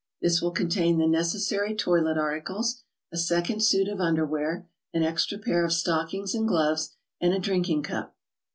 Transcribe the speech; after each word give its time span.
This 0.19 0.41
will 0.41 0.49
contain 0.49 0.97
the 0.97 1.05
necessary 1.05 1.75
toilet 1.75 2.17
articles, 2.17 2.81
a 3.13 3.17
second 3.17 3.61
suit 3.61 3.87
of 3.87 4.01
un 4.01 4.15
derwear, 4.15 4.65
an 4.95 5.03
extra 5.03 5.37
pair 5.37 5.63
of 5.63 5.73
stockings 5.73 6.33
and 6.33 6.47
gloves, 6.47 6.95
and 7.19 7.35
a 7.35 7.39
drink 7.39 7.69
ing 7.69 7.83
cup. 7.83 8.15